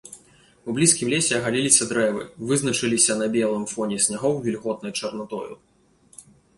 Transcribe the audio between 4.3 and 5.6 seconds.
вільготнай чарнатою.